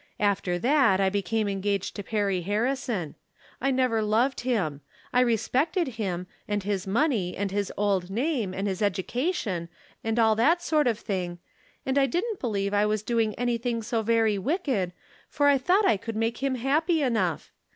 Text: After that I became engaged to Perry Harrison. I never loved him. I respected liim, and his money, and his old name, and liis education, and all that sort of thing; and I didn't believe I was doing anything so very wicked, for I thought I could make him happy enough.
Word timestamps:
After 0.19 0.57
that 0.57 0.99
I 0.99 1.09
became 1.09 1.47
engaged 1.47 1.95
to 1.95 2.01
Perry 2.01 2.41
Harrison. 2.41 3.13
I 3.61 3.69
never 3.69 4.01
loved 4.01 4.39
him. 4.39 4.81
I 5.13 5.19
respected 5.19 5.85
liim, 5.89 6.25
and 6.47 6.63
his 6.63 6.87
money, 6.87 7.37
and 7.37 7.51
his 7.51 7.71
old 7.77 8.09
name, 8.09 8.51
and 8.51 8.67
liis 8.67 8.81
education, 8.81 9.69
and 10.03 10.17
all 10.17 10.35
that 10.37 10.63
sort 10.63 10.87
of 10.87 10.97
thing; 10.97 11.37
and 11.85 11.99
I 11.99 12.07
didn't 12.07 12.39
believe 12.39 12.73
I 12.73 12.87
was 12.87 13.03
doing 13.03 13.35
anything 13.35 13.83
so 13.83 14.01
very 14.01 14.39
wicked, 14.39 14.91
for 15.29 15.45
I 15.47 15.59
thought 15.59 15.85
I 15.85 15.97
could 15.97 16.15
make 16.15 16.41
him 16.41 16.55
happy 16.55 17.03
enough. 17.03 17.51